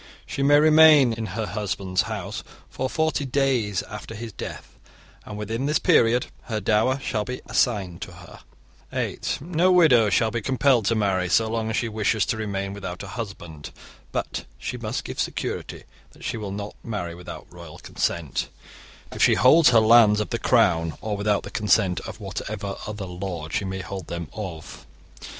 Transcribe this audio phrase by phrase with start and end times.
[0.25, 4.79] She may remain in her husband's house for forty days after his death,
[5.27, 8.39] and within this period her dower shall be assigned to her.
[8.91, 12.73] (8) No widow shall be compelled to marry, so long as she wishes to remain
[12.73, 13.69] without a husband.
[14.11, 18.49] But she must give security that she will not marry without royal consent,
[19.11, 23.05] if she holds her lands of the Crown, or without the consent of whatever other
[23.05, 24.83] lord she may hold them of.